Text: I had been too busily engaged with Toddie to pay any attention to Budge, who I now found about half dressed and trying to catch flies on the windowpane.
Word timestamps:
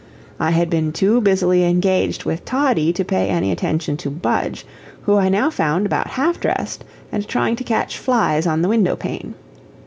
I 0.39 0.49
had 0.49 0.67
been 0.67 0.91
too 0.93 1.21
busily 1.21 1.63
engaged 1.63 2.23
with 2.25 2.43
Toddie 2.43 2.91
to 2.91 3.05
pay 3.05 3.29
any 3.29 3.51
attention 3.51 3.97
to 3.97 4.09
Budge, 4.09 4.65
who 5.03 5.15
I 5.17 5.29
now 5.29 5.51
found 5.51 5.85
about 5.85 6.07
half 6.07 6.39
dressed 6.39 6.83
and 7.11 7.27
trying 7.27 7.55
to 7.57 7.63
catch 7.63 7.99
flies 7.99 8.47
on 8.47 8.63
the 8.63 8.69
windowpane. 8.69 9.35